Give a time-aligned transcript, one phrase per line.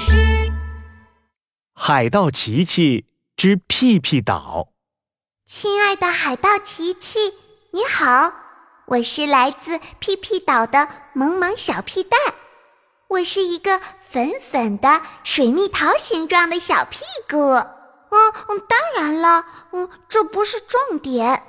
[0.00, 0.50] 事。
[1.74, 3.04] 海盗琪琪
[3.36, 4.68] 之屁屁岛。
[5.46, 7.34] 亲爱的海盗琪琪，
[7.72, 8.32] 你好，
[8.86, 12.18] 我是来自屁屁岛的萌萌小屁蛋。
[13.08, 17.36] 我是一个粉粉的水蜜桃形状的小屁股。
[18.12, 21.42] 嗯嗯，当然了，嗯，这不是重点，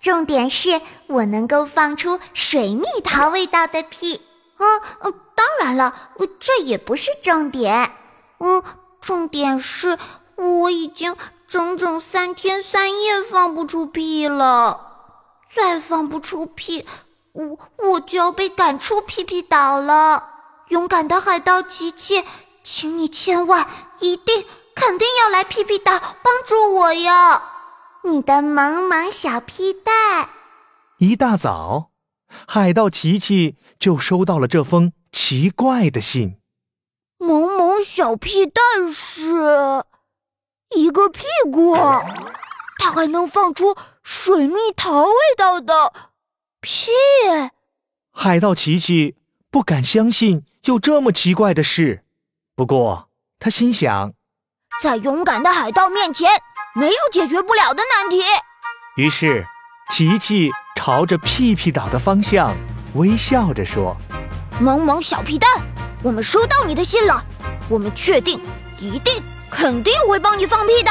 [0.00, 4.20] 重点是我能够放出水蜜桃味道的屁。
[4.58, 5.92] 嗯嗯，当然了，
[6.38, 7.90] 这也不是重点。
[8.38, 8.62] 嗯，
[9.00, 9.98] 重点是
[10.36, 11.16] 我已经
[11.48, 15.18] 整整三天三夜放不出屁了，
[15.52, 16.86] 再放不出屁，
[17.32, 20.28] 我我就要被赶出屁屁岛了。
[20.68, 22.22] 勇敢的海盗琪琪，
[22.62, 23.66] 请你千万
[23.98, 24.44] 一定
[24.76, 27.42] 肯定要来屁屁岛帮助我哟！
[28.04, 30.28] 你的萌萌小屁蛋。
[30.98, 31.90] 一大早，
[32.46, 36.38] 海盗琪琪就收到了这封奇怪的信。
[37.18, 39.84] 萌萌小屁蛋是
[40.74, 41.76] 一个屁股，
[42.78, 45.92] 它还能放出水蜜桃味道的
[46.60, 46.90] 屁。
[48.10, 49.14] 海盗琪琪
[49.50, 50.44] 不敢相信。
[50.64, 52.04] 有这么奇怪的事，
[52.54, 53.08] 不过
[53.40, 54.12] 他心想，
[54.80, 56.30] 在勇敢的海盗面前，
[56.76, 58.22] 没有解决不了的难题。
[58.94, 59.44] 于是，
[59.90, 62.54] 琪琪朝着屁屁岛的方向
[62.94, 63.96] 微笑着说
[64.62, 65.50] ：“萌萌小屁蛋，
[66.04, 67.20] 我们收到你的信了，
[67.68, 68.40] 我们确定，
[68.78, 70.90] 一定，肯定会帮你放屁的。”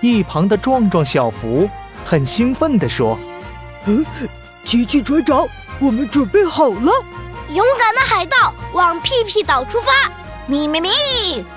[0.00, 1.68] 一旁的壮壮小福
[2.06, 3.18] 很兴奋地说
[3.84, 4.02] ：“嗯，
[4.64, 5.46] 琪琪船长，
[5.78, 6.90] 我们准备好了。”
[7.52, 9.92] 勇敢的海盗往屁屁岛出发！
[10.46, 10.90] 咪咪咪，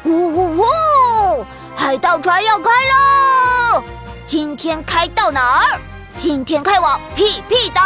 [0.03, 1.45] 呜呜呜！
[1.73, 3.81] 海盗船要开喽！
[4.27, 5.79] 今天开到哪儿？
[6.17, 7.81] 今天开往屁屁岛。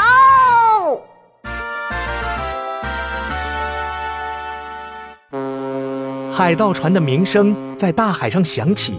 [6.36, 8.95] 海盗船的鸣声在大海上响起，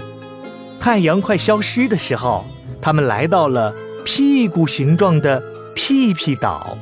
[0.79, 2.45] 太阳快消失的时候，
[2.81, 3.75] 他们来到了
[4.05, 5.43] 屁股形状的
[5.75, 6.79] 屁屁岛。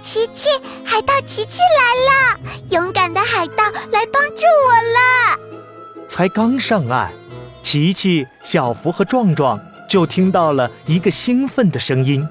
[0.00, 0.50] 琪琪，
[0.84, 2.40] 海盗琪琪来了！
[2.70, 6.06] 勇敢的海盗来帮助我了。
[6.06, 7.10] 才刚上岸，
[7.60, 12.24] 琪琪、小福和壮壮就听到了一个兴奋的声音：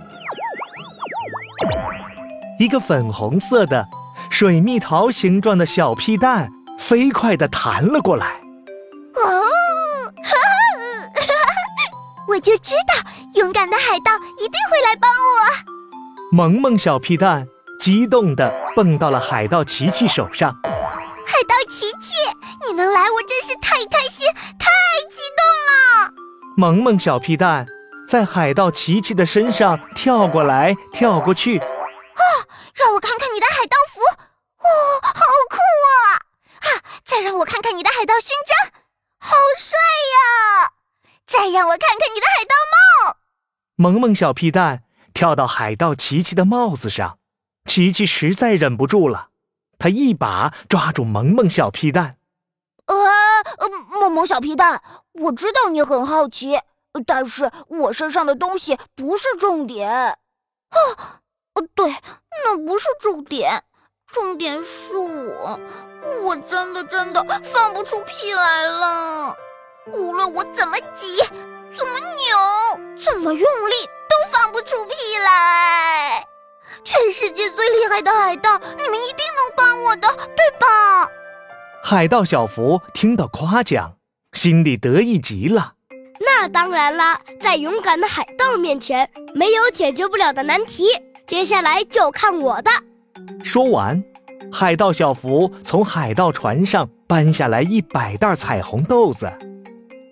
[2.60, 3.86] 一个粉红色的
[4.30, 6.50] 水蜜桃形状的小屁蛋
[6.88, 8.40] 飞快地弹了过来。
[9.16, 9.44] 哦，
[12.30, 16.32] 我就知道，勇敢的海盗一定会来帮我。
[16.32, 17.46] 萌萌小屁蛋。
[17.80, 20.52] 激动地蹦到了海盗琪琪手上。
[20.64, 22.16] 海盗琪琪，
[22.66, 24.26] 你能来，我真是太开心、
[24.58, 24.68] 太
[25.12, 26.12] 激动了！
[26.58, 27.68] 萌萌小屁蛋
[28.10, 31.60] 在海盗琪琪的身上跳过来跳过去。
[31.60, 32.24] 啊，
[32.74, 34.00] 让我看看你的海盗服，
[34.64, 34.68] 哇，
[35.04, 35.22] 好
[35.52, 35.58] 酷
[35.94, 36.02] 啊！
[36.62, 36.68] 啊，
[37.06, 38.72] 再我看看你的海盗勋章，
[39.20, 39.78] 好帅
[40.16, 40.72] 呀！
[41.26, 43.18] 再让我看看你的海盗帽。
[43.76, 44.84] 萌萌小屁蛋
[45.14, 47.20] 跳到海盗琪琪的帽子上。
[47.66, 49.30] 琪琪实在忍不住了，
[49.78, 52.18] 他一把抓住萌萌小屁蛋。
[52.86, 52.96] 呃，
[54.00, 54.82] 萌萌小屁蛋，
[55.12, 56.62] 我知道你很好奇，
[57.06, 59.92] 但是我身上的东西不是重点。
[59.92, 60.18] 啊，
[61.76, 61.92] 对，
[62.44, 63.64] 那不是重点，
[64.14, 65.60] 重点是我，
[66.24, 69.36] 我真的真的放不出屁来了。
[69.92, 71.18] 无论我怎么挤，
[71.78, 73.74] 怎么扭，怎么用力，
[74.10, 76.26] 都放不出屁来。
[76.84, 81.10] 全世界最厉害的海盗，你们一定能帮我的，对吧？
[81.84, 83.94] 海盗小福听到夸奖，
[84.34, 85.74] 心里得意极了。
[86.20, 90.88] 那当然啦，在勇敢的海盗面前，没有解决不了的难题。
[91.28, 92.72] 接下来就看我的。
[93.44, 94.04] 说完，
[94.52, 99.32] 海盗小福从海盗船上搬下来一百袋彩虹豆子。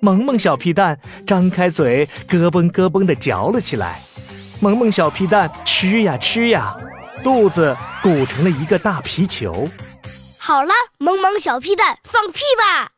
[0.01, 4.01] 萌萌小屁蛋张开嘴，咯嘣咯嘣地嚼了起来。
[4.59, 6.75] 萌萌小屁蛋吃呀吃呀，
[7.23, 9.67] 肚子鼓成了一个大皮球。
[10.37, 12.91] 好了，萌萌小屁蛋放屁吧！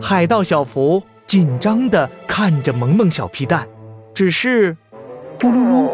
[0.00, 3.68] 海盗小福紧张地看着萌萌小屁蛋，
[4.14, 4.74] 只是，
[5.38, 5.90] 咕噜噜，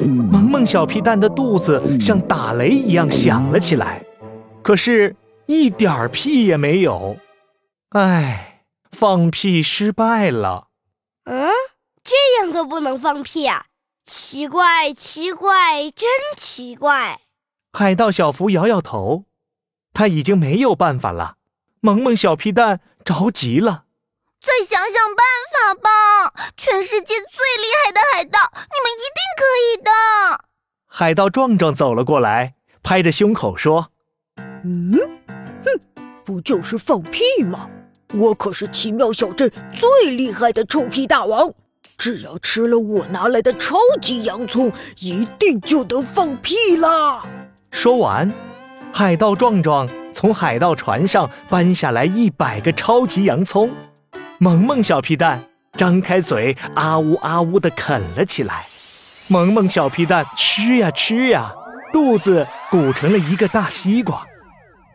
[0.00, 4.04] 萌萌小屁蛋的肚子像打雷一样响了起来，
[4.62, 5.14] 可是，
[5.46, 7.16] 一点儿屁也没有。
[7.90, 10.68] 唉，放屁失败了。
[11.24, 11.48] 嗯，
[12.02, 13.66] 这样都不能放屁啊？
[14.04, 17.20] 奇怪，奇怪，真奇怪！
[17.72, 19.24] 海盗小福摇摇头，
[19.92, 21.36] 他已经没有办法了。
[21.80, 23.84] 萌萌小屁蛋着急了，
[24.40, 26.34] 再想想办法吧！
[26.56, 29.90] 全世界最厉害的海盗，你们一定可以的！
[30.86, 33.90] 海盗壮壮走了过来，拍着胸口说
[34.64, 34.92] ：“嗯，
[35.64, 35.80] 哼，
[36.24, 37.70] 不就是放屁吗？
[38.12, 41.52] 我可是奇妙小镇最厉害的臭屁大王，
[41.98, 47.24] 只要吃了我拿来的超级洋葱，一定就能放屁啦！
[47.70, 48.32] 说完，
[48.92, 53.70] 海盗壮壮从海盗船上搬下来一百个超级洋葱，
[54.38, 55.44] 萌萌小屁蛋
[55.76, 58.66] 张开嘴，啊呜啊呜地啃了起来。
[59.28, 61.54] 萌萌小皮蛋吃呀吃呀，
[61.92, 64.26] 肚子鼓成了一个大西瓜。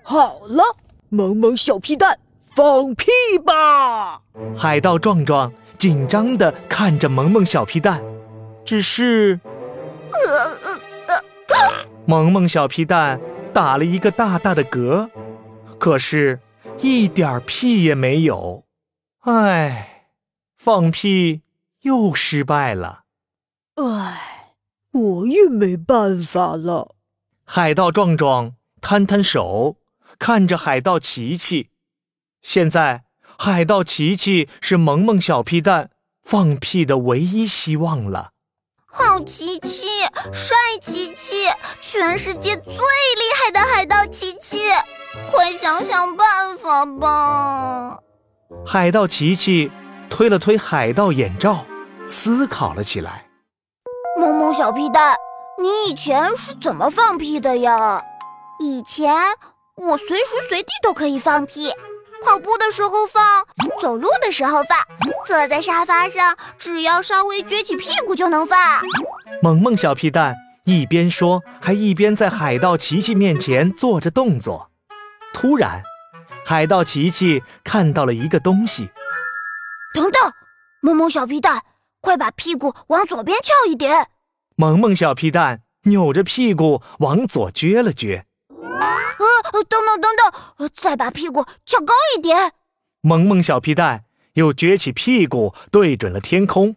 [0.04, 0.64] 好了，
[1.10, 2.20] 萌萌小皮蛋，
[2.56, 3.08] 放屁
[3.46, 4.22] 吧！
[4.58, 8.02] 海盗壮壮紧张地看着萌萌小皮蛋，
[8.66, 9.40] 只是，
[12.06, 13.20] 萌萌小皮蛋
[13.54, 15.10] 打了一个大大的嗝，
[15.78, 16.40] 可是，
[16.80, 18.64] 一点屁也没有。
[19.22, 19.99] 唉，
[20.70, 21.42] 放屁
[21.82, 23.06] 又失败了。
[23.78, 24.54] 唉，
[24.92, 26.94] 我也没办法了。
[27.44, 29.78] 海盗壮壮摊摊手。
[30.20, 31.72] 看着海盗琪琪，
[32.44, 33.06] 现在
[33.40, 35.90] 海盗琪琪是萌萌小屁蛋
[36.22, 38.34] 放屁的唯一希望了。
[38.86, 39.88] 好琪琪，
[40.32, 41.48] 帅琪琪，
[41.82, 44.60] 全世界最厉害的海盗琪琪，
[45.32, 48.04] 快想想办法吧！
[48.64, 49.72] 海盗琪琪
[50.10, 51.66] 推了推海盗眼罩，
[52.08, 53.26] 思考了起来。
[54.20, 55.16] 萌萌小屁蛋，
[55.62, 58.04] 你以前是怎么放屁的呀？
[58.60, 59.16] 以前。
[59.82, 61.72] 我随时随地都可以放屁，
[62.22, 63.24] 跑步的时候放，
[63.82, 64.78] 走路的时候放，
[65.26, 68.60] 坐在沙发上，只要稍微撅起屁股就能放。
[69.42, 70.36] 萌萌小屁蛋
[70.66, 74.70] 一边说，还一边在海盗琪琪面前做着动作。
[75.34, 75.82] 突然，
[76.46, 78.90] 海盗琪琪看到了一个东西。
[79.94, 80.32] 等等，
[80.82, 81.64] 萌萌小皮蛋，
[82.00, 84.08] 快把屁股往左边翘一点。
[84.56, 88.24] 萌萌小皮蛋扭着屁股往左撅了撅。
[89.52, 92.54] 呃，等等等等，再把屁股翘高一点。
[93.02, 94.04] 萌萌小皮蛋
[94.34, 96.76] 又撅起屁股，对准了天空。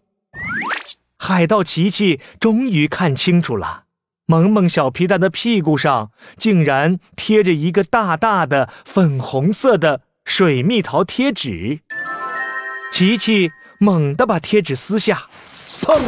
[1.18, 3.84] 海盗琪琪终于看清楚了，
[4.26, 11.80] 萌萌小皮蛋的屁股上竟然贴着一个大大的粉红色的水蜜桃贴纸。
[12.92, 15.26] 琪琪猛地把贴纸撕下，
[15.80, 15.98] 砰！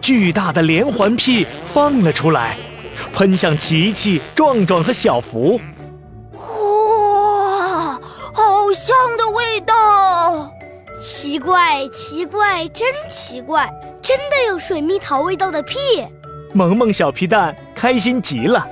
[0.00, 2.56] 巨大的连环屁放了出来。
[3.14, 5.60] 喷向琪琪、壮壮和小福，
[6.32, 8.00] 哇，
[8.32, 10.50] 好香的味道！
[10.98, 15.76] 奇怪，奇怪，真奇怪，真的有水蜜桃味道的屁！
[16.54, 18.66] 萌萌小皮蛋开心极了。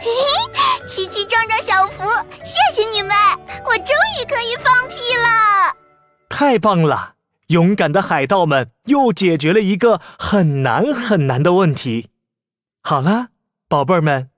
[0.00, 2.02] 嘿嘿，琪琪、壮壮、小福，
[2.42, 3.12] 谢谢你们，
[3.64, 5.73] 我终于可以放屁了！
[6.36, 7.14] 太棒了！
[7.46, 12.08] 勇敢的海盗们又解决了一个很难很难的问题。
[12.82, 13.28] 好了。
[13.68, 14.30] 宝贝儿们，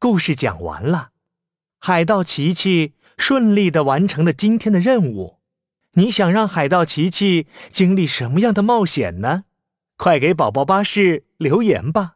[0.00, 1.10] 故事讲完了，
[1.78, 5.38] 海盗琪琪顺利的完成了今天的任务。
[5.92, 9.44] 你想让海盗琪琪经历什么样的冒险呢？
[9.96, 12.15] 快给宝宝巴士留言吧！